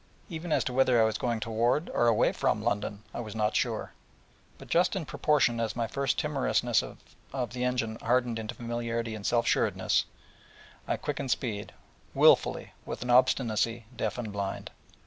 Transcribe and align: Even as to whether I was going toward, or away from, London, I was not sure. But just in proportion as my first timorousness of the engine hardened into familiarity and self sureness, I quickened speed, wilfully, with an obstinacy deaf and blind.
Even 0.29 0.51
as 0.51 0.63
to 0.63 0.73
whether 0.73 0.99
I 0.99 1.05
was 1.05 1.19
going 1.19 1.39
toward, 1.39 1.87
or 1.91 2.07
away 2.07 2.31
from, 2.31 2.63
London, 2.63 3.03
I 3.13 3.19
was 3.19 3.35
not 3.35 3.55
sure. 3.55 3.93
But 4.57 4.67
just 4.67 4.95
in 4.95 5.05
proportion 5.05 5.59
as 5.59 5.75
my 5.75 5.85
first 5.85 6.17
timorousness 6.17 6.81
of 7.31 7.53
the 7.53 7.63
engine 7.63 7.99
hardened 8.01 8.39
into 8.39 8.55
familiarity 8.55 9.13
and 9.13 9.23
self 9.27 9.45
sureness, 9.47 10.05
I 10.87 10.97
quickened 10.97 11.29
speed, 11.29 11.71
wilfully, 12.15 12.73
with 12.83 13.03
an 13.03 13.11
obstinacy 13.11 13.85
deaf 13.95 14.17
and 14.17 14.33
blind. 14.33 14.71